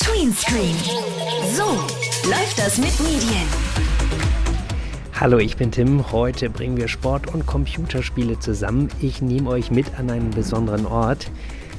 [0.00, 0.76] Tweenscreen.
[1.56, 1.64] So
[2.28, 3.48] läuft das mit Medien.
[5.18, 6.12] Hallo, ich bin Tim.
[6.12, 8.90] Heute bringen wir Sport und Computerspiele zusammen.
[9.00, 11.32] Ich nehme euch mit an einen besonderen Ort.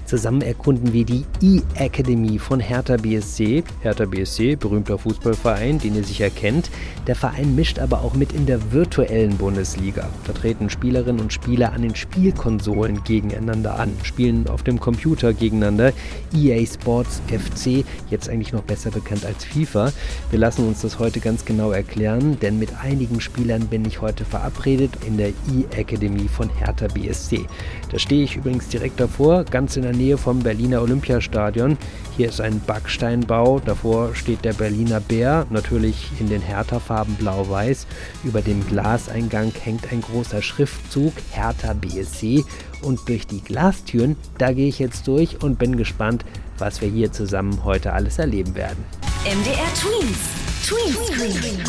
[0.10, 3.64] Zusammen erkunden wir die E-Academy von Hertha BSC.
[3.82, 6.72] Hertha BSC, berühmter Fußballverein, den ihr sicher kennt.
[7.06, 10.10] Der Verein mischt aber auch mit in der virtuellen Bundesliga.
[10.26, 15.94] Da treten Spielerinnen und Spieler an den Spielkonsolen gegeneinander an, spielen auf dem Computer gegeneinander.
[16.34, 19.94] EA Sports FC, jetzt eigentlich noch besser bekannt als FIFA.
[20.32, 24.26] Wir lassen uns das heute ganz genau erklären, denn mit einigen Spielern bin ich heute
[24.26, 27.46] verabredet in der E-Academy von Hertha BSC.
[27.92, 31.78] Da stehe ich übrigens direkt davor, ganz in der Nähe vom Berliner Olympiastadion.
[32.16, 37.86] Hier ist ein Backsteinbau, davor steht der Berliner Bär, natürlich in den Hertha-Farben blau-weiß.
[38.24, 42.46] Über dem Glaseingang hängt ein großer Schriftzug Hertha BSC
[42.82, 46.24] und durch die Glastüren, da gehe ich jetzt durch und bin gespannt,
[46.58, 48.84] was wir hier zusammen heute alles erleben werden.
[49.26, 50.18] MDR Tweens.
[50.66, 51.64] Tweenscreen.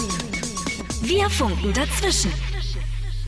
[1.03, 2.31] Wir funken dazwischen.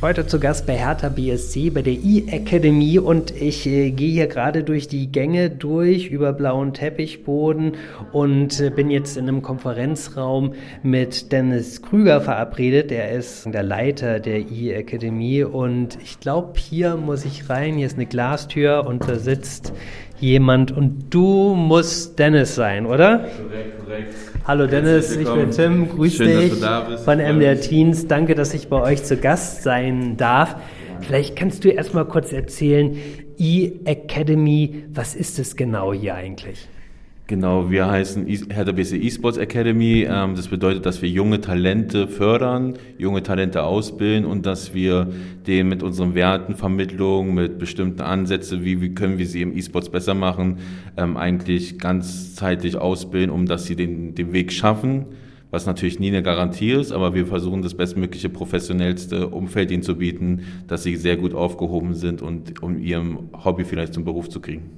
[0.02, 4.64] Heute zu Gast bei Hertha BSC bei der E-Academy und ich äh, gehe hier gerade
[4.64, 7.76] durch die Gänge durch über blauen Teppichboden
[8.10, 12.90] und äh, bin jetzt in einem Konferenzraum mit Dennis Krüger verabredet.
[12.90, 17.74] Er ist der Leiter der E-Academy und ich glaube, hier muss ich rein.
[17.76, 19.72] Hier ist eine Glastür und da sitzt
[20.18, 23.18] jemand und du musst Dennis sein, oder?
[23.18, 24.31] Korrekt, korrekt.
[24.44, 26.54] Hallo Dennis, ich bin Tim, grüß Schön, dich
[27.04, 27.60] von MDR.
[27.60, 28.08] Teens.
[28.08, 30.56] Danke, dass ich bei euch zu Gast sein darf.
[31.00, 32.96] Vielleicht kannst du erst mal kurz erzählen,
[33.38, 36.68] E-Academy, was ist es genau hier eigentlich?
[37.28, 40.06] Genau, wir heißen Hertha BSC eSports Academy.
[40.10, 45.08] Ähm, das bedeutet, dass wir junge Talente fördern, junge Talente ausbilden und dass wir
[45.46, 49.88] denen mit unseren Werten, Vermittlung, mit bestimmten Ansätzen, wie, wie können wir sie im eSports
[49.88, 50.58] besser machen,
[50.96, 55.06] ähm, eigentlich ganzzeitig ausbilden, um dass sie den, den Weg schaffen.
[55.52, 59.96] Was natürlich nie eine Garantie ist, aber wir versuchen das bestmögliche, professionellste Umfeld ihnen zu
[59.96, 64.40] bieten, dass sie sehr gut aufgehoben sind und um ihrem Hobby vielleicht zum Beruf zu
[64.40, 64.70] kriegen.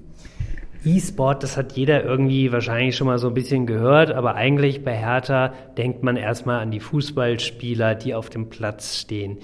[0.84, 4.96] E-Sport, das hat jeder irgendwie wahrscheinlich schon mal so ein bisschen gehört, aber eigentlich bei
[4.96, 9.38] Hertha denkt man erstmal an die Fußballspieler, die auf dem Platz stehen.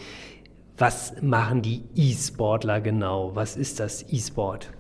[0.77, 3.35] Was machen die E-Sportler genau?
[3.35, 4.71] Was ist das E-Sport?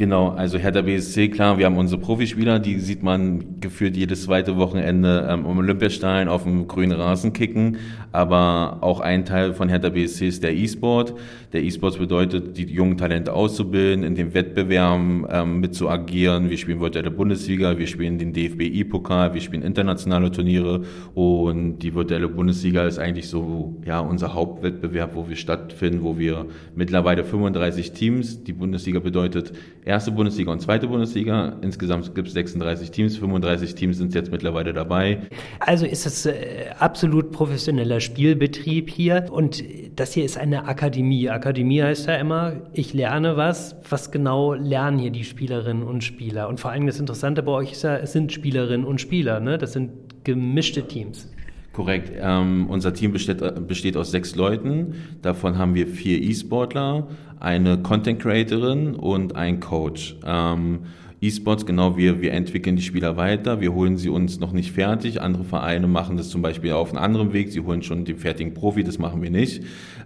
[0.00, 4.56] Genau, also Hertha BSC, klar, wir haben unsere Profispieler, die sieht man gefühlt jedes zweite
[4.56, 7.76] Wochenende ähm, im Olympiastein auf dem grünen Rasen kicken,
[8.10, 11.12] aber auch ein Teil von Hertha BSC ist der E-Sport.
[11.52, 15.78] Der E-Sport bedeutet, die jungen Talente auszubilden, in den Wettbewerben ähm, mit.
[15.78, 20.82] Wir spielen virtuelle Bundesliga, wir spielen den DFB E-Pokal, wir spielen internationale Turniere
[21.14, 26.46] und die virtuelle Bundesliga ist eigentlich so ja unser Hauptwettbewerb, wo wir stattfinden, wo wir
[26.74, 29.52] mittlerweile 35 Teams, die Bundesliga bedeutet
[29.90, 31.58] erste Bundesliga und zweite Bundesliga.
[31.60, 35.22] Insgesamt gibt es 36 Teams, 35 Teams sind jetzt mittlerweile dabei.
[35.58, 39.62] Also ist es äh, absolut professioneller Spielbetrieb hier und
[39.96, 41.28] das hier ist eine Akademie.
[41.28, 43.76] Akademie heißt ja immer, ich lerne was.
[43.88, 46.48] Was genau lernen hier die Spielerinnen und Spieler?
[46.48, 49.58] Und vor allem das Interessante bei euch ist ja, es sind Spielerinnen und Spieler, ne?
[49.58, 49.90] Das sind
[50.24, 51.28] gemischte Teams.
[51.72, 52.12] Korrekt.
[52.20, 54.94] Ähm, unser Team besteht, besteht aus sechs Leuten.
[55.22, 57.06] Davon haben wir vier E-Sportler,
[57.38, 60.16] eine Content Creatorin und ein Coach.
[60.24, 60.80] Ähm,
[61.22, 65.20] E-Sports, genau, wir, wir entwickeln die Spieler weiter, wir holen sie uns noch nicht fertig.
[65.20, 68.54] Andere Vereine machen das zum Beispiel auf einem anderen Weg, sie holen schon den fertigen
[68.54, 69.62] Profi, das machen wir nicht.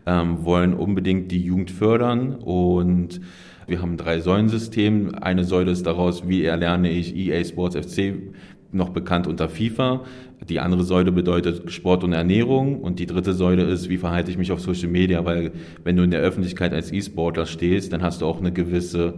[0.07, 3.21] Ähm, wollen unbedingt die Jugend fördern und
[3.67, 5.15] wir haben Drei-Säulen-System.
[5.15, 8.15] Eine Säule ist daraus, wie erlerne ich EA Sports FC,
[8.75, 10.05] noch bekannt unter FIFA.
[10.49, 14.39] Die andere Säule bedeutet Sport und Ernährung und die dritte Säule ist, wie verhalte ich
[14.39, 15.53] mich auf Social Media, weil
[15.85, 19.15] wenn du in der Öffentlichkeit als E-Sportler stehst, dann hast du auch eine gewisse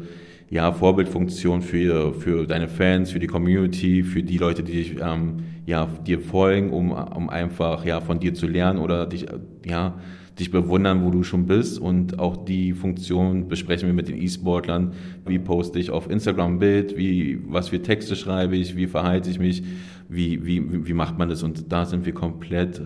[0.49, 5.39] ja, Vorbildfunktion für, für deine Fans, für die Community, für die Leute, die dich, ähm,
[5.67, 9.27] ja, dir folgen, um, um einfach ja, von dir zu lernen oder dich,
[9.65, 9.95] ja,
[10.39, 11.79] dich bewundern, wo du schon bist.
[11.79, 14.93] Und auch die Funktion besprechen wir mit den E-Sportlern.
[15.27, 16.97] Wie poste ich auf Instagram ein Bild?
[16.97, 18.77] Wie, was für Texte schreibe ich?
[18.77, 19.63] Wie verhalte ich mich?
[20.09, 21.43] Wie, wie, wie macht man das?
[21.43, 22.83] Und da sind wir komplett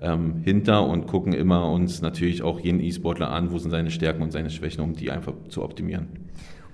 [0.00, 4.22] ähm, hinter und gucken immer uns natürlich auch jeden E-Sportler an, wo sind seine Stärken
[4.22, 6.06] und seine Schwächen, um die einfach zu optimieren.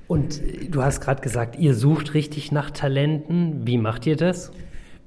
[0.09, 3.67] Und äh, du hast gerade gesagt, ihr sucht richtig nach Talenten.
[3.67, 4.53] Wie macht ihr das?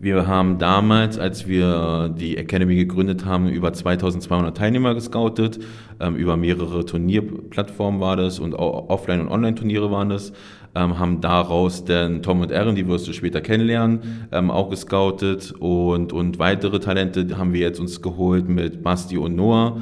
[0.01, 5.59] Wir haben damals, als wir die Academy gegründet haben, über 2200 Teilnehmer gescoutet.
[5.99, 10.33] ähm, über mehrere Turnierplattformen war das und auch Offline- und Online-Turniere waren das.
[10.73, 15.51] Ähm, haben daraus den Tom und Aaron, die wirst du später kennenlernen, ähm, auch gescoutet.
[15.59, 19.77] Und, und weitere Talente haben wir jetzt uns geholt mit Basti und Noah,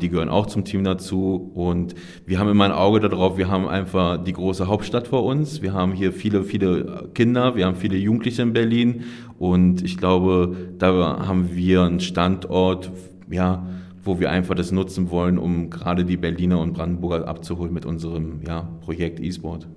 [0.00, 1.50] die gehören auch zum Team dazu.
[1.54, 1.94] Und
[2.24, 5.74] wir haben immer ein Auge darauf, wir haben einfach die große Hauptstadt vor uns, wir
[5.74, 9.04] haben hier viele, viele Kinder, wir haben viele Jugendliche in Berlin
[9.38, 12.90] und ich glaube, da haben wir einen Standort,
[13.30, 13.66] ja,
[14.02, 18.40] wo wir einfach das nutzen wollen, um gerade die Berliner und Brandenburger abzuholen mit unserem
[18.46, 19.68] ja, Projekt E-Sport.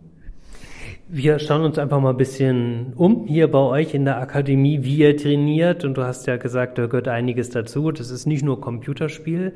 [1.14, 4.96] Wir schauen uns einfach mal ein bisschen um hier bei euch in der Akademie, wie
[4.96, 5.84] ihr trainiert.
[5.84, 7.92] Und du hast ja gesagt, da gehört einiges dazu.
[7.92, 9.52] Das ist nicht nur Computerspiel.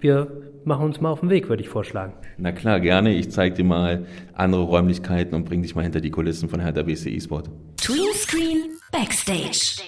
[0.00, 0.26] Wir
[0.64, 2.14] machen uns mal auf den Weg, würde ich vorschlagen.
[2.36, 3.14] Na klar, gerne.
[3.14, 6.82] Ich zeige dir mal andere Räumlichkeiten und bringe dich mal hinter die Kulissen von Hertha
[6.82, 7.48] BC eSport.
[7.76, 8.57] Tween Screen
[8.90, 9.82] Backstage.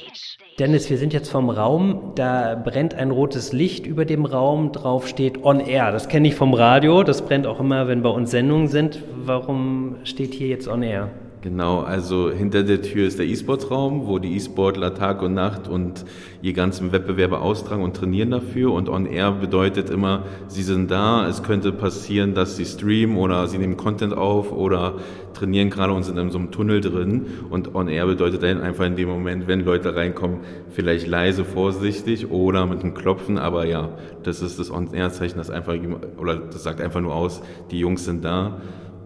[0.59, 5.09] Dennis, wir sind jetzt vom Raum, da brennt ein rotes Licht über dem Raum, drauf
[5.09, 5.91] steht On Air.
[5.91, 9.03] Das kenne ich vom Radio, das brennt auch immer, wenn bei uns Sendungen sind.
[9.25, 11.09] Warum steht hier jetzt On Air?
[11.43, 16.05] Genau, also hinter der Tür ist der E-Sports-Raum, wo die E-Sportler Tag und Nacht und
[16.43, 18.73] ihr ganzen Wettbewerbe austragen und trainieren dafür.
[18.73, 21.27] Und On Air bedeutet immer, sie sind da.
[21.27, 24.97] Es könnte passieren, dass sie streamen oder sie nehmen Content auf oder
[25.33, 27.25] trainieren gerade und sind in so einem Tunnel drin.
[27.49, 32.31] Und On Air bedeutet dann einfach in dem Moment, wenn Leute reinkommen, vielleicht leise, vorsichtig
[32.31, 33.39] oder mit einem Klopfen.
[33.39, 33.89] Aber ja,
[34.25, 35.75] das ist das On Air-Zeichen, das einfach,
[36.19, 37.41] oder das sagt einfach nur aus,
[37.71, 38.61] die Jungs sind da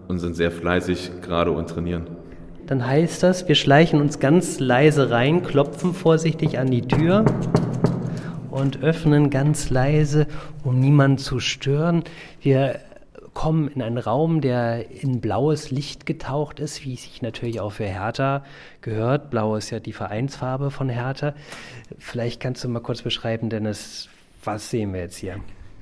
[0.09, 2.14] und sind sehr fleißig gerade und trainieren
[2.67, 7.25] dann heißt das, wir schleichen uns ganz leise rein, klopfen vorsichtig an die Tür
[8.49, 10.27] und öffnen ganz leise,
[10.63, 12.03] um niemanden zu stören.
[12.41, 12.79] Wir
[13.33, 17.85] kommen in einen Raum, der in blaues Licht getaucht ist, wie sich natürlich auch für
[17.85, 18.43] Hertha
[18.81, 19.29] gehört.
[19.29, 21.35] Blau ist ja die Vereinsfarbe von Hertha.
[21.99, 24.09] Vielleicht kannst du mal kurz beschreiben, Dennis,
[24.43, 25.39] was sehen wir jetzt hier?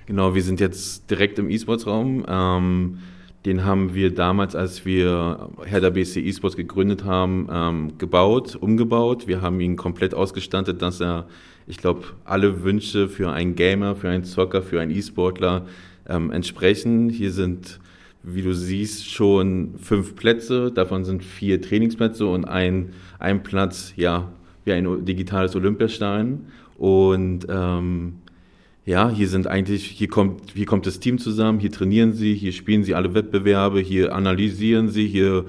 [0.08, 2.26] Genau, wir sind jetzt direkt im E-Sports-Raum.
[2.28, 2.98] Ähm
[3.46, 9.28] den haben wir damals, als wir Hertha BC eSports gegründet haben, ähm, gebaut, umgebaut.
[9.28, 11.28] Wir haben ihn komplett ausgestattet, dass er,
[11.68, 15.66] ich glaube, alle Wünsche für einen Gamer, für einen Zocker, für einen E-Sportler
[16.08, 17.10] ähm, entsprechen.
[17.10, 17.82] Hier sind,
[18.24, 20.72] wie du siehst, schon fünf Plätze.
[20.72, 24.32] Davon sind vier Trainingsplätze und ein, ein Platz, ja,
[24.64, 26.48] wie ein digitales Olympiastein.
[26.78, 28.20] Und ähm,
[28.86, 32.52] ja, hier sind eigentlich, hier kommt, hier kommt das Team zusammen, hier trainieren sie, hier
[32.52, 35.46] spielen sie alle Wettbewerbe, hier analysieren sie, hier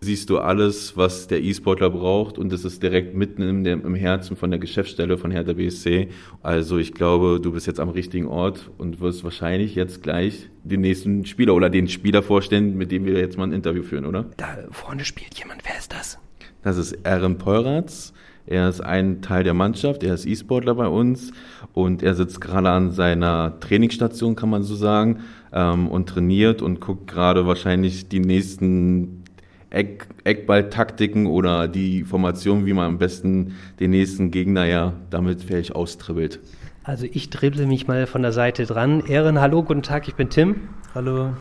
[0.00, 4.36] siehst du alles, was der E-Sportler braucht und das ist direkt mitten im, im Herzen
[4.36, 6.08] von der Geschäftsstelle von Hertha BSC.
[6.42, 10.82] Also ich glaube, du bist jetzt am richtigen Ort und wirst wahrscheinlich jetzt gleich den
[10.82, 14.26] nächsten Spieler oder den Spieler vorstellen, mit dem wir jetzt mal ein Interview führen, oder?
[14.36, 16.18] Da vorne spielt jemand, wer ist das?
[16.62, 18.12] Das ist Aaron Peuratz.
[18.48, 21.32] Er ist ein Teil der Mannschaft, er ist E-Sportler bei uns
[21.74, 25.18] und er sitzt gerade an seiner Trainingsstation, kann man so sagen,
[25.52, 29.22] ähm, und trainiert und guckt gerade wahrscheinlich die nächsten
[29.68, 35.74] Eck, Eckball-Taktiken oder die Formation, wie man am besten den nächsten Gegner ja damit vielleicht
[35.74, 36.40] austribbelt.
[36.84, 39.04] Also ich dribble mich mal von der Seite dran.
[39.06, 40.56] Ehren, hallo, guten Tag, ich bin Tim.
[40.94, 41.34] Hallo.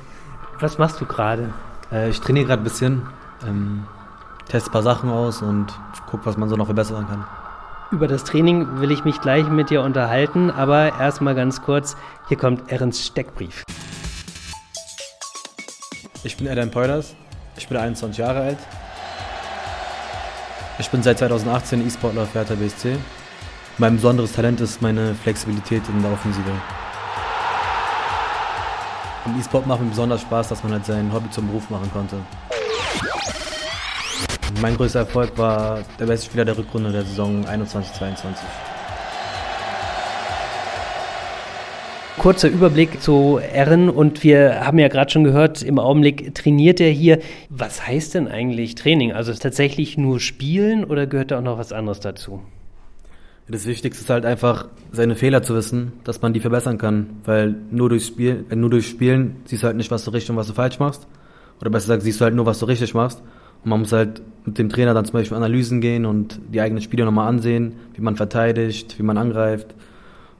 [0.59, 1.54] Was machst du gerade?
[1.89, 3.04] Äh, ich trainiere gerade ein bisschen.
[3.48, 3.83] Ähm,
[4.48, 5.68] teste ein paar Sachen aus und
[6.10, 7.26] gucke, was man so noch verbessern kann.
[7.92, 11.96] Über das Training will ich mich gleich mit dir unterhalten, aber erstmal ganz kurz,
[12.28, 13.64] hier kommt Erens Steckbrief.
[16.24, 17.16] Ich bin Adam Peulers,
[17.56, 18.58] ich bin 21 Jahre alt.
[20.80, 22.98] Ich bin seit 2018 E-Sportler für Hertha BSC.
[23.78, 26.52] Mein besonderes Talent ist meine Flexibilität in der Offensive.
[29.26, 32.18] Im E-Sport macht mir besonders Spaß, dass man halt sein Hobby zum Beruf machen konnte.
[34.59, 38.37] Mein größter Erfolg war der beste Spieler der Rückrunde der Saison 21-22.
[42.18, 46.90] Kurzer Überblick zu Erin und wir haben ja gerade schon gehört, im Augenblick trainiert er
[46.90, 47.19] hier.
[47.49, 49.14] Was heißt denn eigentlich Training?
[49.14, 52.42] Also ist tatsächlich nur Spielen oder gehört da auch noch was anderes dazu?
[53.47, 57.21] Das Wichtigste ist halt einfach, seine Fehler zu wissen, dass man die verbessern kann.
[57.23, 60.37] Weil nur durch, Spiel, nur durch Spielen siehst du halt nicht, was du richtig und
[60.37, 61.07] was du falsch machst.
[61.61, 63.21] Oder besser gesagt, siehst du halt nur, was du richtig machst.
[63.68, 67.04] Man muss halt mit dem Trainer dann zum Beispiel Analysen gehen und die eigenen Spiele
[67.04, 69.76] nochmal ansehen, wie man verteidigt, wie man angreift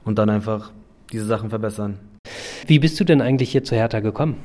[0.04, 0.70] und dann einfach
[1.12, 1.98] diese Sachen verbessern.
[2.66, 4.36] Wie bist du denn eigentlich hier zu Hertha gekommen?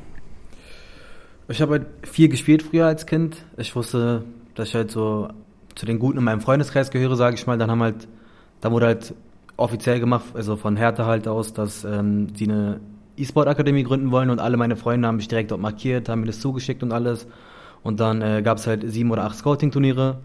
[1.47, 3.37] Ich habe halt viel gespielt früher als Kind.
[3.55, 5.29] Ich wusste, dass ich halt so
[5.75, 7.57] zu den Guten in meinem Freundeskreis gehöre, sage ich mal.
[7.57, 8.09] Dann haben halt,
[8.59, 9.13] da wurde halt
[9.55, 12.81] offiziell gemacht, also von Hertha halt aus, dass ähm, sie eine
[13.15, 16.41] E-Sport-Akademie gründen wollen und alle meine Freunde haben mich direkt dort markiert, haben mir das
[16.41, 17.27] zugeschickt und alles.
[17.83, 20.19] Und dann äh, gab es halt sieben oder acht Scouting-Turniere.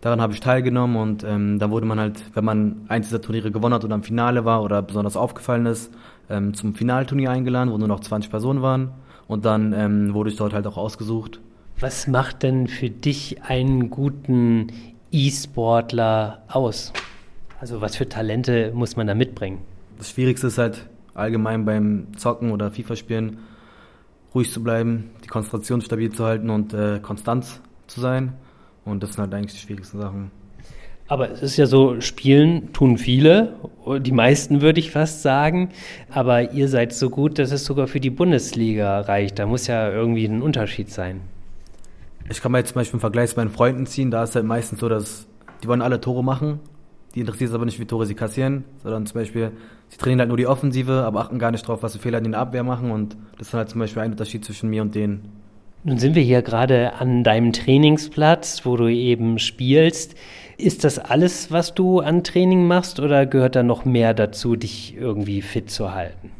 [0.00, 3.50] Daran habe ich teilgenommen und ähm, da wurde man halt, wenn man eins dieser Turniere
[3.50, 5.92] gewonnen hat oder im Finale war oder besonders aufgefallen ist,
[6.30, 8.92] ähm, zum Finalturnier eingeladen, wo nur noch 20 Personen waren.
[9.28, 11.40] Und dann ähm, wurde ich dort halt auch ausgesucht.
[11.80, 14.68] Was macht denn für dich einen guten
[15.12, 16.92] E-Sportler aus?
[17.60, 19.58] Also was für Talente muss man da mitbringen?
[19.98, 23.38] Das Schwierigste ist halt allgemein beim Zocken oder FIFA-Spielen
[24.34, 27.46] ruhig zu bleiben, die Konzentration stabil zu halten und äh, konstant
[27.86, 28.34] zu sein.
[28.84, 30.30] Und das sind halt eigentlich die schwierigsten Sachen.
[31.10, 33.54] Aber es ist ja so, spielen tun viele,
[33.98, 35.70] die meisten würde ich fast sagen.
[36.08, 39.40] Aber ihr seid so gut, dass es sogar für die Bundesliga reicht.
[39.40, 41.22] Da muss ja irgendwie ein Unterschied sein.
[42.30, 44.12] Ich kann mal jetzt zum Beispiel einen Vergleich zu meinen Freunden ziehen.
[44.12, 45.26] Da ist halt meistens so, dass
[45.64, 46.60] die wollen alle Tore machen.
[47.14, 49.52] Die interessiert es aber nicht, wie Tore sie kassieren, sondern zum Beispiel,
[49.88, 52.32] sie trainieren halt nur die Offensive, aber achten gar nicht drauf, was für Fehler in
[52.32, 52.90] der Abwehr machen.
[52.90, 55.28] Und das ist halt zum Beispiel ein Unterschied zwischen mir und denen.
[55.82, 60.14] Nun sind wir hier gerade an deinem Trainingsplatz, wo du eben spielst.
[60.58, 64.94] Ist das alles, was du an Training machst oder gehört da noch mehr dazu, dich
[64.94, 66.30] irgendwie fit zu halten?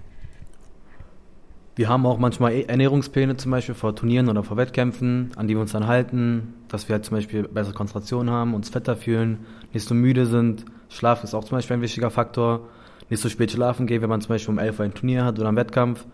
[1.77, 5.55] Wir haben auch manchmal e- Ernährungspläne zum Beispiel vor Turnieren oder vor Wettkämpfen, an die
[5.55, 9.39] wir uns dann halten, dass wir halt zum Beispiel bessere Konzentration haben, uns fetter fühlen,
[9.73, 10.65] nicht so müde sind.
[10.89, 12.69] Schlaf ist auch zum Beispiel ein wichtiger Faktor.
[13.09, 15.39] Nicht so spät schlafen gehen, wenn man zum Beispiel um 11 Uhr ein Turnier hat
[15.39, 16.07] oder einen Wettkampf.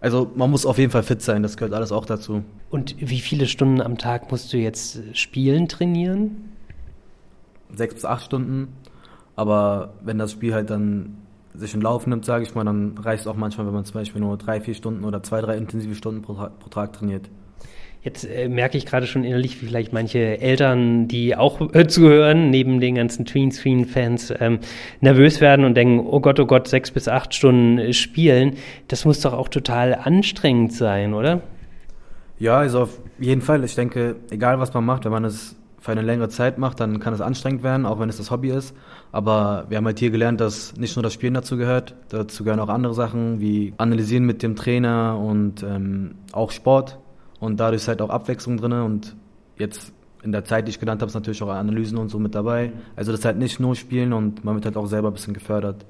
[0.00, 2.42] Also man muss auf jeden Fall fit sein, das gehört alles auch dazu.
[2.68, 6.52] Und wie viele Stunden am Tag musst du jetzt spielen, trainieren?
[7.74, 8.68] sechs bis acht Stunden.
[9.34, 11.16] Aber wenn das Spiel halt dann
[11.58, 13.94] sich in Lauf nimmt, sage ich mal, dann reicht es auch manchmal, wenn man zum
[13.94, 17.28] Beispiel nur drei, vier Stunden oder zwei, drei intensive Stunden pro, pro Tag trainiert.
[18.02, 22.50] Jetzt äh, merke ich gerade schon innerlich, wie vielleicht manche Eltern, die auch äh, zuhören,
[22.50, 24.60] neben den ganzen Tween-Screen-Fans, ähm,
[25.00, 28.58] nervös werden und denken, oh Gott, oh Gott, sechs bis acht Stunden äh, spielen.
[28.86, 31.40] Das muss doch auch total anstrengend sein, oder?
[32.38, 33.64] Ja, also auf jeden Fall.
[33.64, 36.98] Ich denke, egal was man macht, wenn man es für eine längere Zeit macht, dann
[36.98, 38.74] kann es anstrengend werden, auch wenn es das Hobby ist.
[39.12, 42.58] Aber wir haben halt hier gelernt, dass nicht nur das Spielen dazu gehört, dazu gehören
[42.58, 46.98] auch andere Sachen wie Analysieren mit dem Trainer und ähm, auch Sport.
[47.38, 48.72] Und dadurch ist halt auch Abwechslung drin.
[48.72, 49.14] Und
[49.58, 49.92] jetzt
[50.24, 52.72] in der Zeit, die ich genannt habe, ist natürlich auch Analysen und so mit dabei.
[52.96, 55.34] Also das ist halt nicht nur Spielen und man wird halt auch selber ein bisschen
[55.34, 55.86] gefördert.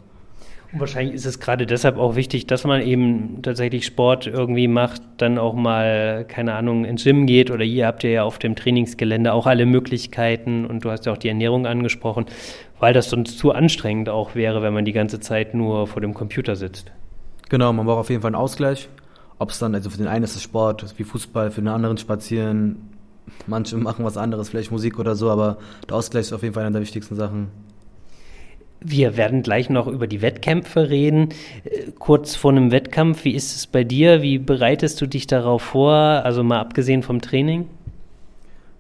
[0.79, 5.39] Wahrscheinlich ist es gerade deshalb auch wichtig, dass man eben tatsächlich Sport irgendwie macht, dann
[5.39, 9.47] auch mal, keine Ahnung, ins Gym geht oder ihr habt ja auf dem Trainingsgelände auch
[9.47, 12.27] alle Möglichkeiten und du hast ja auch die Ernährung angesprochen,
[12.79, 16.15] weil das sonst zu anstrengend auch wäre, wenn man die ganze Zeit nur vor dem
[16.15, 16.93] Computer sitzt.
[17.49, 18.89] Genau, man braucht auf jeden Fall einen Ausgleich.
[19.39, 21.99] Ob es dann, also für den einen ist es Sport, wie Fußball, für den anderen
[21.99, 22.91] Spazieren.
[23.47, 26.65] Manche machen was anderes, vielleicht Musik oder so, aber der Ausgleich ist auf jeden Fall
[26.65, 27.49] eine der wichtigsten Sachen.
[28.89, 31.31] Wir werden gleich noch über die Wettkämpfe reden.
[31.65, 34.23] Äh, kurz vor einem Wettkampf, wie ist es bei dir?
[34.23, 35.93] Wie bereitest du dich darauf vor?
[35.93, 37.69] Also mal abgesehen vom Training?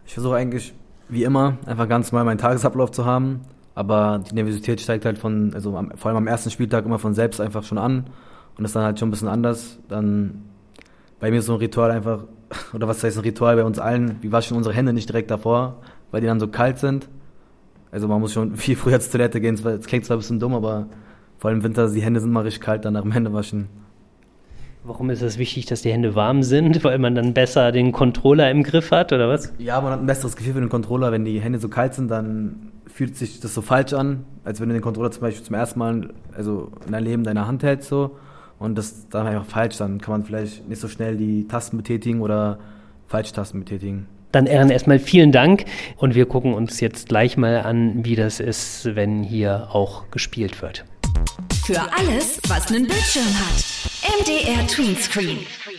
[0.06, 0.72] Ich versuche eigentlich,
[1.08, 3.40] wie immer, einfach ganz mal meinen Tagesablauf zu haben.
[3.74, 7.12] Aber die Nervosität steigt halt von, also am, vor allem am ersten Spieltag immer von
[7.12, 8.06] selbst einfach schon an.
[8.56, 9.80] Und ist dann halt schon ein bisschen anders.
[9.88, 10.44] Dann
[11.18, 12.24] bei mir ist so ein Ritual einfach,
[12.72, 14.18] oder was heißt ein Ritual bei uns allen?
[14.20, 15.78] Wir waschen unsere Hände nicht direkt davor,
[16.12, 17.08] weil die dann so kalt sind.
[17.96, 19.54] Also man muss schon viel früher zur Toilette gehen.
[19.54, 20.86] Es klingt zwar ein bisschen dumm, aber
[21.38, 23.68] vor allem im Winter, die Hände sind mal richtig kalt dann nach dem Händewaschen.
[24.84, 26.84] Warum ist es wichtig, dass die Hände warm sind?
[26.84, 29.54] Weil man dann besser den Controller im Griff hat, oder was?
[29.56, 31.10] Ja, man hat ein besseres Gefühl für den Controller.
[31.10, 34.68] Wenn die Hände so kalt sind, dann fühlt sich das so falsch an, als wenn
[34.68, 37.88] du den Controller zum Beispiel zum ersten Mal also in deinem Leben deiner Hand hältst
[37.88, 38.18] so.
[38.58, 39.78] Und das ist dann einfach falsch.
[39.78, 42.58] Dann kann man vielleicht nicht so schnell die Tasten betätigen oder
[43.06, 44.06] falsche Tasten betätigen.
[44.36, 45.64] Dann Ehren erstmal vielen Dank
[45.96, 50.60] und wir gucken uns jetzt gleich mal an, wie das ist, wenn hier auch gespielt
[50.60, 50.84] wird.
[51.64, 53.64] Für alles, was einen Bildschirm hat.
[54.20, 55.38] MDR Tweenscreen.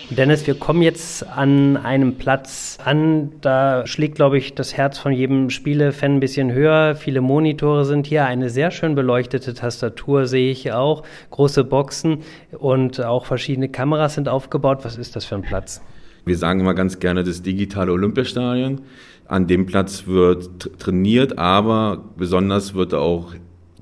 [0.10, 5.12] Dennis, wir kommen jetzt an einem Platz an, da schlägt, glaube ich, das Herz von
[5.12, 6.96] jedem Spielefan ein bisschen höher.
[6.96, 12.24] Viele Monitore sind hier, eine sehr schön beleuchtete Tastatur sehe ich auch, große Boxen
[12.58, 14.80] und auch verschiedene Kameras sind aufgebaut.
[14.82, 15.80] Was ist das für ein Platz?
[16.28, 18.82] Wir sagen immer ganz gerne das digitale Olympiastadion.
[19.26, 23.34] An dem Platz wird trainiert, aber besonders wird auch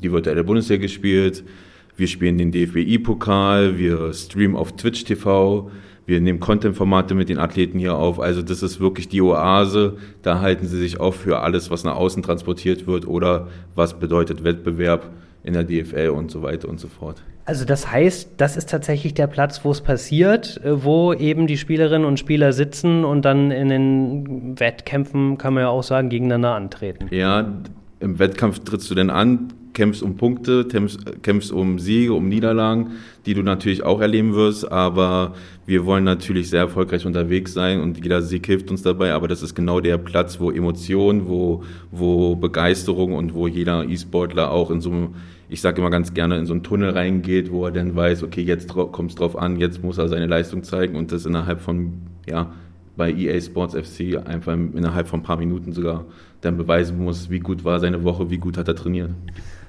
[0.01, 1.43] die virtuelle Bundesliga gespielt.
[1.97, 5.71] Wir spielen den DFBI-Pokal, wir streamen auf Twitch TV,
[6.05, 8.19] wir nehmen Content-Formate mit den Athleten hier auf.
[8.19, 9.97] Also das ist wirklich die Oase.
[10.21, 14.43] Da halten sie sich auf für alles, was nach außen transportiert wird oder was bedeutet
[14.43, 15.09] Wettbewerb
[15.43, 17.23] in der DFL und so weiter und so fort.
[17.45, 21.57] Also das heißt, das ist tatsächlich der Platz, wo es passiert, äh, wo eben die
[21.57, 26.55] Spielerinnen und Spieler sitzen und dann in den Wettkämpfen, kann man ja auch sagen, gegeneinander
[26.55, 27.07] antreten.
[27.11, 27.53] Ja,
[27.99, 32.93] im Wettkampf trittst du denn an kämpfst um Punkte, kämpfst, kämpfst um Siege, um Niederlagen,
[33.27, 35.35] die du natürlich auch erleben wirst, aber
[35.67, 39.43] wir wollen natürlich sehr erfolgreich unterwegs sein und jeder Sieg hilft uns dabei, aber das
[39.43, 44.81] ist genau der Platz, wo Emotionen, wo, wo Begeisterung und wo jeder E-Sportler auch in
[44.81, 45.15] so einem,
[45.49, 48.41] ich sage immer ganz gerne, in so einen Tunnel reingeht, wo er dann weiß, okay,
[48.41, 51.93] jetzt kommt es drauf an, jetzt muss er seine Leistung zeigen und das innerhalb von,
[52.27, 52.51] ja,
[52.97, 56.05] bei EA Sports FC einfach innerhalb von ein paar Minuten sogar
[56.41, 59.11] dann beweisen muss, wie gut war seine Woche, wie gut hat er trainiert.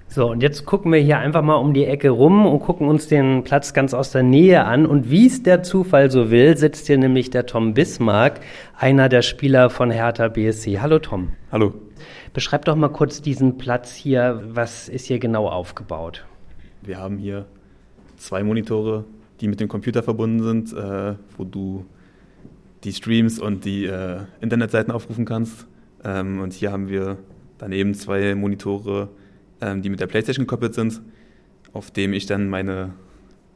[0.09, 3.09] So, und jetzt gucken wir hier einfach mal um die Ecke rum und gucken uns
[3.09, 4.87] den Platz ganz aus der Nähe an.
[4.87, 8.41] Und wie es der Zufall so will, sitzt hier nämlich der Tom Bismarck,
[8.79, 10.79] einer der Spieler von Hertha BSC.
[10.79, 11.33] Hallo Tom.
[11.51, 11.75] Hallo.
[12.37, 14.43] Beschreib doch mal kurz diesen Platz hier.
[14.49, 16.27] Was ist hier genau aufgebaut?
[16.83, 17.47] Wir haben hier
[18.19, 19.07] zwei Monitore,
[19.41, 21.87] die mit dem Computer verbunden sind, äh, wo du
[22.85, 25.67] die Streams und die äh, Internetseiten aufrufen kannst.
[26.05, 27.17] Ähm, und hier haben wir
[27.57, 29.09] daneben zwei Monitore,
[29.63, 31.01] ähm, die mit der Playstation gekoppelt sind,
[31.73, 32.93] auf dem ich dann meine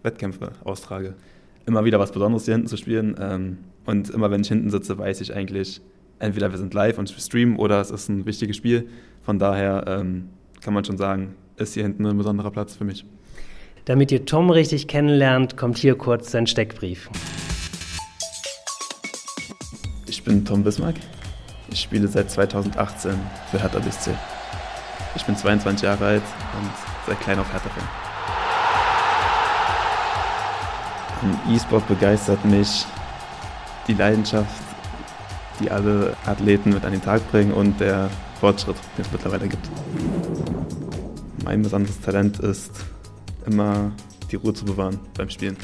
[0.02, 1.16] Wettkämpfe austrage.
[1.66, 3.14] Immer wieder was Besonderes hier hinten zu spielen.
[3.20, 5.82] Ähm, und immer wenn ich hinten sitze, weiß ich eigentlich,
[6.20, 8.88] entweder wir sind live und streamen oder es ist ein wichtiges Spiel.
[9.22, 10.28] Von daher ähm,
[10.60, 13.04] kann man schon sagen, ist hier hinten ein besonderer Platz für mich.
[13.86, 17.10] Damit ihr Tom richtig kennenlernt, kommt hier kurz sein Steckbrief.
[20.06, 20.96] Ich bin Tom Bismarck.
[21.72, 23.12] Ich spiele seit 2018
[23.50, 24.10] für Hertha BSC.
[25.16, 26.22] Ich bin 22 Jahre alt
[26.60, 26.70] und
[27.06, 27.88] seit klein auf Hertha-Fan.
[31.22, 32.86] Im E-Sport begeistert mich
[33.86, 34.69] die Leidenschaft,
[35.60, 39.70] die alle Athleten mit an den Tag bringen und der Fortschritt, den es mittlerweile gibt.
[41.44, 42.72] Mein besonderes Talent ist,
[43.46, 43.92] immer
[44.30, 45.56] die Ruhe zu bewahren beim Spielen.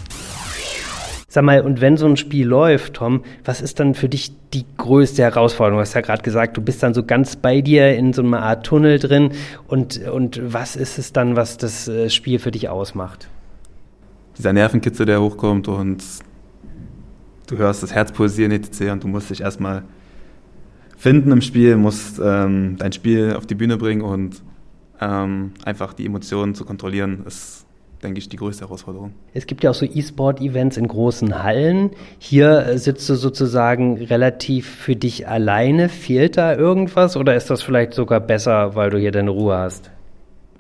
[1.29, 4.65] Sag mal, und wenn so ein Spiel läuft, Tom, was ist dann für dich die
[4.79, 5.77] größte Herausforderung?
[5.79, 8.43] Du hast ja gerade gesagt, du bist dann so ganz bei dir in so einer
[8.43, 9.33] Art Tunnel drin.
[9.67, 13.29] Und, und was ist es dann, was das äh, Spiel für dich ausmacht?
[14.39, 16.03] Dieser Nervenkitzel, der hochkommt und
[17.47, 18.93] du hörst das Herz pulsieren etc.
[18.93, 19.83] und du musst dich erstmal
[20.97, 24.43] finden im Spiel, musst ähm, dein Spiel auf die Bühne bringen und
[25.01, 27.67] ähm, einfach die Emotionen zu kontrollieren, ist
[28.03, 29.15] denke ich, die größte Herausforderung.
[29.35, 31.91] Es gibt ja auch so E-Sport-Events in großen Hallen.
[32.19, 35.89] Hier äh, sitzt du sozusagen relativ für dich alleine.
[35.89, 39.91] Fehlt da irgendwas oder ist das vielleicht sogar besser, weil du hier deine Ruhe hast?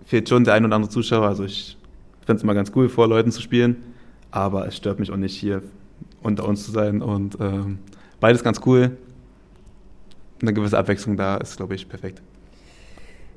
[0.04, 1.26] Fehlt schon der ein oder andere Zuschauer.
[1.26, 1.76] Also ich
[2.24, 3.76] finde es immer ganz cool, vor Leuten zu spielen,
[4.30, 5.62] aber es stört mich auch nicht, hier
[6.26, 7.78] unter uns zu sein und ähm,
[8.20, 8.96] beides ganz cool.
[10.42, 12.22] Eine gewisse Abwechslung da ist, glaube ich, perfekt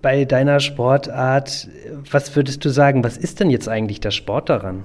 [0.02, 1.67] bei deiner Sportart,
[2.12, 4.84] was würdest du sagen, was ist denn jetzt eigentlich der Sport daran?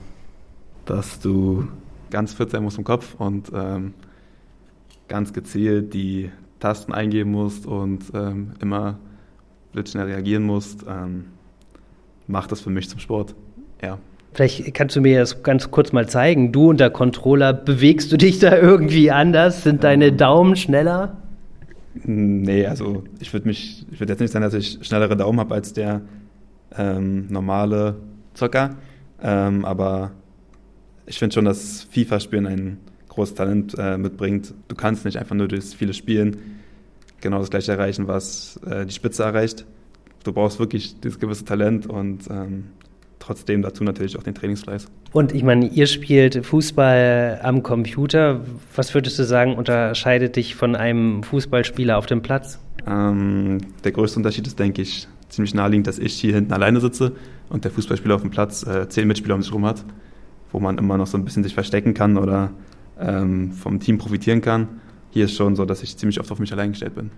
[0.87, 1.69] Dass du
[2.11, 3.95] ganz fit sein musst im Kopf und ähm,
[5.09, 8.99] ganz gezielt die Tasten eingeben musst und ähm, immer
[9.73, 11.27] blitzschnell reagieren musst, ähm,
[12.27, 13.35] macht das für mich zum Sport.
[13.83, 13.99] Ja.
[14.35, 16.51] Vielleicht kannst du mir das ganz kurz mal zeigen.
[16.51, 19.62] Du und der Controller, bewegst du dich da irgendwie anders?
[19.62, 20.16] Sind deine ähm.
[20.16, 21.16] Daumen schneller?
[21.94, 25.55] Nee, also ich würde mich, ich würde jetzt nicht sagen, dass ich schnellere Daumen habe
[25.55, 26.03] als der
[26.77, 27.97] ähm, normale
[28.35, 28.77] Zocker,
[29.23, 30.11] ähm, aber
[31.07, 32.79] ich finde schon, dass FIFA-Spielen ein
[33.11, 34.53] großes Talent äh, mitbringt.
[34.66, 36.38] Du kannst nicht einfach nur durch viele Spielen
[37.20, 39.64] genau das gleiche erreichen, was äh, die Spitze erreicht.
[40.25, 42.64] Du brauchst wirklich dieses gewisse Talent und ähm,
[43.25, 44.87] trotzdem dazu natürlich auch den Trainingsfleiß.
[45.13, 48.41] Und ich meine, ihr spielt Fußball am Computer.
[48.75, 52.59] Was würdest du sagen, unterscheidet dich von einem Fußballspieler auf dem Platz?
[52.87, 57.13] Ähm, der größte Unterschied ist, denke ich, ziemlich naheliegend, dass ich hier hinten alleine sitze
[57.49, 59.85] und der Fußballspieler auf dem Platz äh, zehn Mitspieler um sich herum hat,
[60.53, 62.51] wo man immer noch so ein bisschen sich verstecken kann oder
[63.01, 64.81] ähm, vom Team profitieren kann.
[65.11, 67.11] Hier ist schon so, dass ich ziemlich oft auf mich allein gestellt bin.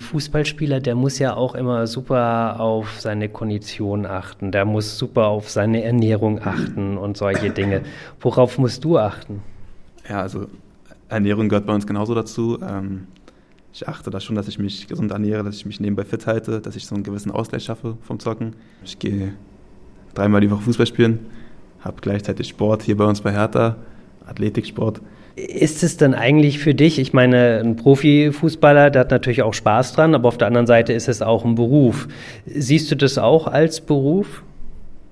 [0.00, 5.50] Fußballspieler, der muss ja auch immer super auf seine Kondition achten, der muss super auf
[5.50, 7.82] seine Ernährung achten und solche Dinge.
[8.20, 9.42] Worauf musst du achten?
[10.08, 10.46] Ja, also
[11.08, 12.58] Ernährung gehört bei uns genauso dazu.
[12.62, 13.06] Ähm,
[13.72, 16.60] ich achte da schon, dass ich mich gesund ernähre, dass ich mich nebenbei fit halte,
[16.60, 18.54] dass ich so einen gewissen Ausgleich schaffe vom Zocken.
[18.82, 19.34] Ich gehe
[20.14, 21.20] dreimal die Woche Fußball spielen,
[21.80, 23.76] habe gleichzeitig Sport hier bei uns bei Hertha,
[24.26, 25.00] Athletiksport
[25.36, 29.94] ist es dann eigentlich für dich, ich meine, ein Profifußballer, der hat natürlich auch Spaß
[29.94, 32.08] dran, aber auf der anderen Seite ist es auch ein Beruf.
[32.46, 34.42] Siehst du das auch als Beruf?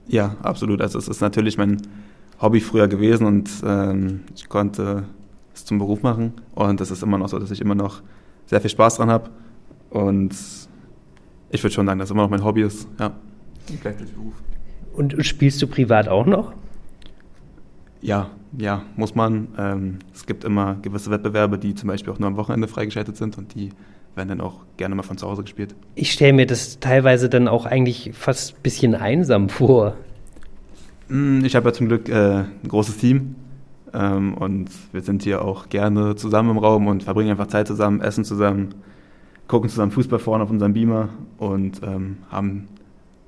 [0.09, 0.81] Ja, absolut.
[0.81, 1.83] Also es ist natürlich mein
[2.41, 5.05] Hobby früher gewesen und ähm, ich konnte
[5.55, 8.03] es zum Beruf machen und es ist immer noch so, dass ich immer noch
[8.47, 9.31] sehr viel Spaß dran habe
[9.91, 10.35] und
[11.51, 13.13] ich würde schon sagen, dass es immer noch mein Hobby ist, ja.
[13.83, 14.35] Gleichzeitig Beruf.
[14.95, 16.53] Und spielst du privat auch noch?
[18.01, 19.49] Ja, ja, muss man.
[19.59, 23.37] Ähm, es gibt immer gewisse Wettbewerbe, die zum Beispiel auch nur am Wochenende freigeschaltet sind
[23.39, 23.71] und die
[24.15, 25.75] werden dann auch gerne mal von zu Hause gespielt.
[25.95, 29.97] Ich stelle mir das teilweise dann auch eigentlich fast ein bisschen einsam vor.
[31.09, 33.37] Hm, ich habe ja zum Glück äh, ein großes Team
[33.93, 38.01] ähm, und wir sind hier auch gerne zusammen im Raum und verbringen einfach Zeit zusammen,
[38.01, 38.75] essen zusammen,
[39.47, 42.69] gucken zusammen Fußball vorne auf unserem Beamer und ähm, haben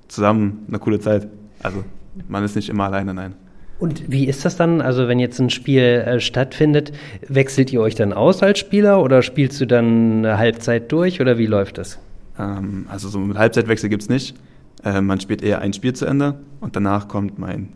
[0.09, 1.29] zusammen eine coole Zeit.
[1.63, 1.85] Also
[2.29, 3.35] man ist nicht immer alleine, nein.
[3.81, 4.83] Und wie ist das dann?
[4.83, 6.93] Also wenn jetzt ein Spiel äh, stattfindet,
[7.27, 11.39] wechselt ihr euch dann aus als Spieler oder spielst du dann eine Halbzeit durch oder
[11.39, 11.99] wie läuft das?
[12.39, 14.37] Ähm, also so mit Halbzeitwechsel gibt es nicht.
[14.85, 17.71] Äh, man spielt eher ein Spiel zu Ende und danach kommt mein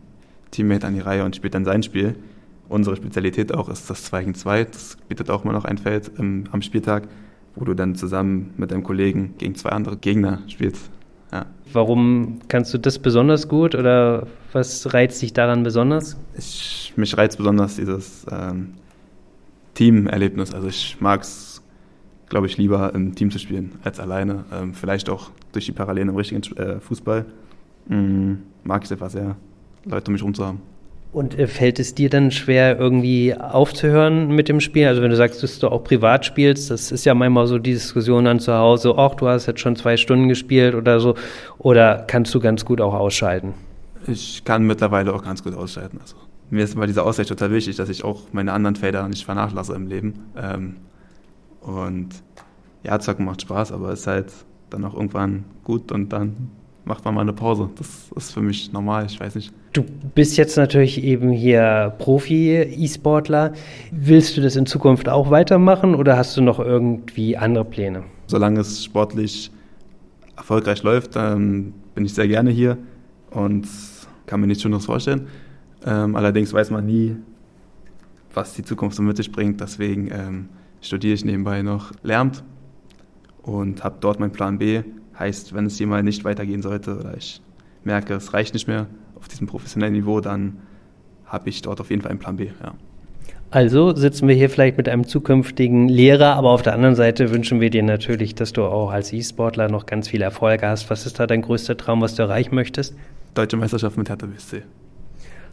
[0.51, 2.15] Teammate an die Reihe und spielt dann sein Spiel.
[2.69, 4.63] Unsere Spezialität auch ist das 2 gegen 2.
[4.65, 7.07] Das bietet auch mal noch ein Feld ähm, am Spieltag,
[7.55, 10.91] wo du dann zusammen mit deinem Kollegen gegen zwei andere Gegner spielst.
[11.35, 11.45] Ja.
[11.73, 16.15] Warum kannst du das besonders gut oder was reizt dich daran besonders?
[16.37, 18.75] Ich, mich reizt besonders dieses ähm,
[19.73, 20.53] Teamerlebnis.
[20.53, 21.61] Also ich mag es,
[22.29, 24.45] glaube ich, lieber im Team zu spielen als alleine.
[24.53, 27.25] Ähm, vielleicht auch durch die Parallelen im richtigen äh, Fußball.
[27.87, 29.35] Mhm, mag ich es einfach sehr,
[29.83, 30.61] Leute um mich herum zu haben.
[31.15, 34.85] Und äh, fällt es dir dann schwer, irgendwie aufzuhören mit dem Spiel?
[34.85, 37.71] Also wenn du sagst, dass du auch privat spielst, das ist ja manchmal so die
[37.71, 41.15] Diskussion dann zu Hause, ach, du hast jetzt schon zwei Stunden gespielt oder so.
[41.57, 43.53] Oder kannst du ganz gut auch ausschalten?
[44.07, 45.99] Ich kann mittlerweile auch ganz gut ausschalten.
[46.01, 46.17] Also
[46.49, 49.73] mir ist bei dieser Auszeit total wichtig, dass ich auch meine anderen Felder nicht vernachlasse
[49.73, 50.25] im Leben.
[50.35, 50.75] Ähm,
[51.61, 52.09] und
[52.83, 54.33] ja, Zocken macht Spaß, aber ist halt
[54.69, 56.51] dann auch irgendwann gut und dann
[56.85, 57.69] macht man mal eine Pause.
[57.75, 59.53] Das ist für mich normal, ich weiß nicht.
[59.73, 63.53] Du bist jetzt natürlich eben hier Profi-E-Sportler.
[63.91, 68.03] Willst du das in Zukunft auch weitermachen oder hast du noch irgendwie andere Pläne?
[68.27, 69.51] Solange es sportlich
[70.37, 72.77] erfolgreich läuft, dann bin ich sehr gerne hier
[73.31, 73.67] und
[74.25, 75.27] kann mir nichts Schöneres vorstellen.
[75.85, 77.15] Ähm, allerdings weiß man nie,
[78.33, 79.61] was die Zukunft so mit sich bringt.
[79.61, 80.49] Deswegen ähm,
[80.81, 82.43] studiere ich nebenbei noch Lehramt
[83.43, 84.83] und habe dort meinen Plan B
[85.17, 87.41] Heißt, wenn es hier mal nicht weitergehen sollte oder ich
[87.83, 90.57] merke, es reicht nicht mehr auf diesem professionellen Niveau, dann
[91.25, 92.47] habe ich dort auf jeden Fall einen Plan B.
[92.61, 92.73] Ja.
[93.51, 97.61] Also sitzen wir hier vielleicht mit einem zukünftigen Lehrer, aber auf der anderen Seite wünschen
[97.61, 100.89] wir dir natürlich, dass du auch als E-Sportler noch ganz viele Erfolge hast.
[100.89, 102.95] Was ist da dein größter Traum, was du erreichen möchtest?
[103.33, 104.63] Deutsche Meisterschaft mit Hertha BSC.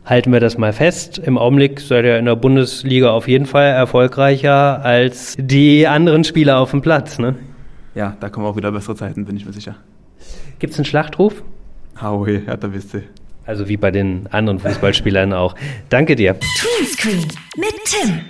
[0.04, 1.18] Halten wir das mal fest.
[1.18, 6.58] Im Augenblick seid ihr in der Bundesliga auf jeden Fall erfolgreicher als die anderen Spieler
[6.58, 7.36] auf dem Platz, ne?
[7.94, 9.76] Ja, da kommen auch wieder bessere Zeiten, bin ich mir sicher.
[10.58, 11.42] Gibt es einen Schlachtruf?
[12.00, 13.02] Hauhe, Hertha BSC.
[13.44, 15.56] Also wie bei den anderen Fußballspielern auch.
[15.88, 16.36] Danke dir.
[16.38, 17.18] Twin
[17.56, 18.20] mit Tim.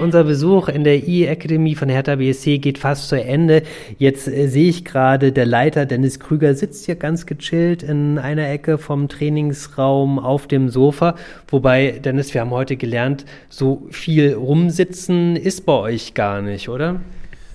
[0.00, 3.62] Unser Besuch in der E-Akademie von Hertha BSC geht fast zu Ende.
[3.98, 8.48] Jetzt äh, sehe ich gerade, der Leiter Dennis Krüger sitzt hier ganz gechillt in einer
[8.48, 11.16] Ecke vom Trainingsraum auf dem Sofa.
[11.48, 17.00] Wobei, Dennis, wir haben heute gelernt, so viel rumsitzen ist bei euch gar nicht, oder?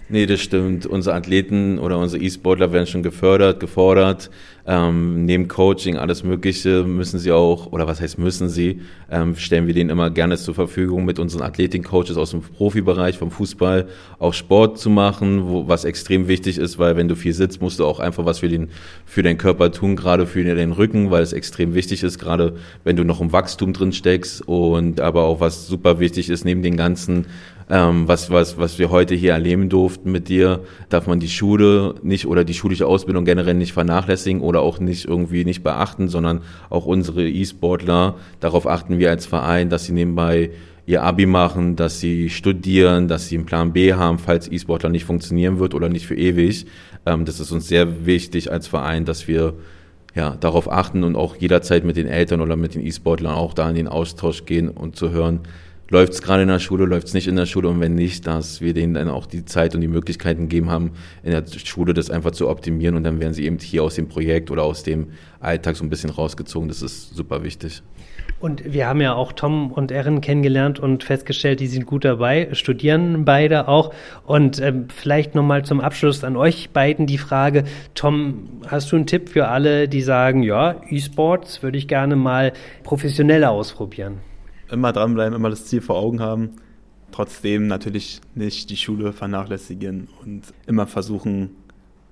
[0.10, 0.86] Nee, das stimmt.
[0.86, 4.30] Unsere Athleten oder unsere E-Sportler werden schon gefördert, gefordert.
[4.66, 8.80] Ähm, neben Coaching, alles Mögliche müssen sie auch, oder was heißt müssen sie,
[9.12, 13.30] ähm, stellen wir denen immer gerne zur Verfügung, mit unseren Athletik-Coaches aus dem Profibereich, vom
[13.30, 13.88] Fußball,
[14.20, 17.80] auch Sport zu machen, wo, was extrem wichtig ist, weil wenn du viel sitzt, musst
[17.80, 18.70] du auch einfach was für den,
[19.06, 22.96] für deinen Körper tun, gerade für den Rücken, weil es extrem wichtig ist, gerade wenn
[22.96, 26.78] du noch im Wachstum drin steckst und aber auch was super wichtig ist, neben den
[26.78, 27.26] ganzen
[27.74, 30.60] ähm, was, was, was wir heute hier erleben durften mit dir,
[30.90, 35.06] darf man die Schule nicht oder die schulische Ausbildung generell nicht vernachlässigen oder auch nicht
[35.06, 40.52] irgendwie nicht beachten, sondern auch unsere E-Sportler, darauf achten wir als Verein, dass sie nebenbei
[40.86, 45.06] ihr Abi machen, dass sie studieren, dass sie einen Plan B haben, falls E-Sportler nicht
[45.06, 46.68] funktionieren wird oder nicht für ewig.
[47.08, 49.56] Ähm, das ist uns sehr wichtig als Verein, dass wir
[50.14, 53.68] ja, darauf achten und auch jederzeit mit den Eltern oder mit den E-Sportlern auch da
[53.68, 55.40] in den Austausch gehen und zu hören,
[55.93, 58.25] läuft es gerade in der Schule, läuft es nicht in der Schule und wenn nicht,
[58.25, 61.93] dass wir denen dann auch die Zeit und die Möglichkeiten geben haben, in der Schule
[61.93, 64.82] das einfach zu optimieren und dann werden sie eben hier aus dem Projekt oder aus
[64.82, 66.67] dem Alltag so ein bisschen rausgezogen.
[66.67, 67.84] Das ist super wichtig.
[68.39, 72.49] Und wir haben ja auch Tom und Erin kennengelernt und festgestellt, die sind gut dabei,
[72.53, 73.93] studieren beide auch.
[74.25, 79.06] Und ähm, vielleicht nochmal zum Abschluss an euch beiden die Frage, Tom, hast du einen
[79.06, 82.51] Tipp für alle, die sagen, ja, E-Sports würde ich gerne mal
[82.84, 84.33] professioneller ausprobieren?
[84.74, 86.52] Immer dranbleiben, immer das Ziel vor Augen haben.
[87.12, 91.52] Trotzdem natürlich nicht die Schule vernachlässigen und immer versuchen,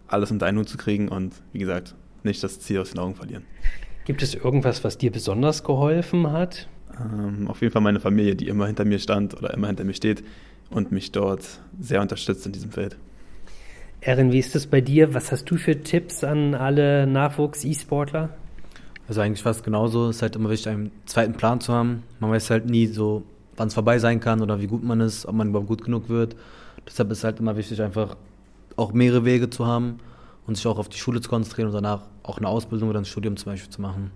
[0.08, 3.16] alles unter einen Hut zu kriegen und wie gesagt, nicht das Ziel aus den Augen
[3.16, 3.44] verlieren.
[4.06, 6.68] Gibt es irgendwas, was dir besonders geholfen hat?
[7.00, 9.94] Ähm, auf jeden Fall meine Familie, die immer hinter mir stand oder immer hinter mir
[9.94, 10.24] steht
[10.70, 12.98] und mich dort sehr unterstützt in diesem Feld.
[14.02, 15.14] Erin, wie ist es bei dir?
[15.14, 18.30] Was hast du für Tipps an alle Nachwuchs-E-Sportler?
[19.08, 20.10] Also eigentlich fast genauso.
[20.10, 22.04] Es ist halt immer wichtig, einen zweiten Plan zu haben.
[22.20, 23.24] Man weiß halt nie so,
[23.58, 26.10] wann es vorbei sein kann oder wie gut man ist, ob man überhaupt gut genug
[26.10, 26.36] wird.
[26.88, 28.16] Deshalb ist es halt immer wichtig, einfach
[28.76, 30.00] auch mehrere Wege zu haben
[30.48, 33.06] und sich auch auf die Schule zu konzentrieren und danach auch eine Ausbildung oder ein
[33.06, 34.12] Studium zum Beispiel zu machen.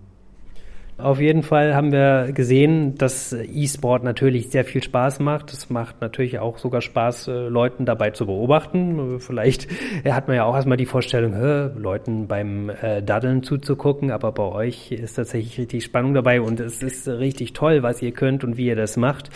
[0.97, 5.51] Auf jeden Fall haben wir gesehen, dass E-Sport natürlich sehr viel Spaß macht.
[5.51, 9.19] Es macht natürlich auch sogar Spaß, äh, Leuten dabei zu beobachten.
[9.19, 9.67] Vielleicht
[10.05, 11.33] hat man ja auch erstmal die Vorstellung,
[11.77, 16.81] Leuten beim äh, Daddeln zuzugucken, aber bei euch ist tatsächlich richtig Spannung dabei und es
[16.81, 19.29] ist richtig toll, was ihr könnt und wie ihr das macht.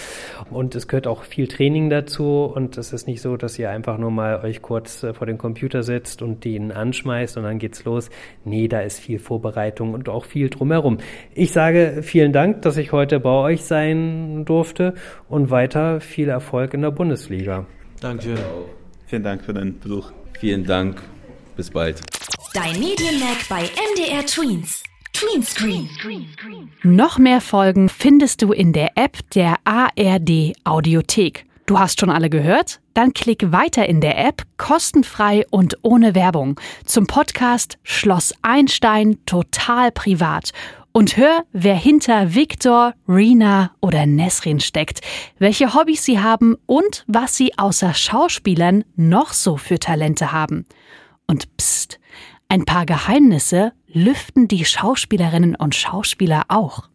[0.49, 3.97] Und es gehört auch viel Training dazu und es ist nicht so, dass ihr einfach
[3.97, 7.83] nur mal euch kurz äh, vor den Computer setzt und den anschmeißt und dann geht's
[7.83, 8.09] los.
[8.45, 10.99] Nee, da ist viel Vorbereitung und auch viel drumherum.
[11.35, 14.93] Ich ich sage vielen Dank, dass ich heute bei euch sein durfte
[15.29, 17.65] und weiter viel Erfolg in der Bundesliga.
[17.99, 18.37] Dankeschön.
[19.07, 20.11] Vielen Dank für deinen Besuch.
[20.39, 21.01] Vielen Dank.
[21.57, 22.01] Bis bald.
[22.53, 24.83] Dein Medienmerk bei MDR Tweens.
[25.11, 25.89] Tweenscreen.
[26.83, 31.45] Noch mehr Folgen findest du in der App der ARD Audiothek.
[31.65, 32.79] Du hast schon alle gehört?
[32.93, 39.91] Dann klick weiter in der App kostenfrei und ohne Werbung zum Podcast Schloss Einstein total
[39.91, 40.51] privat
[40.91, 45.01] und hör, wer hinter Viktor, Rina oder Nesrin steckt,
[45.37, 50.65] welche Hobbys sie haben und was sie außer Schauspielern noch so für Talente haben.
[51.27, 51.99] Und pst,
[52.47, 56.87] ein paar Geheimnisse lüften die Schauspielerinnen und Schauspieler auch.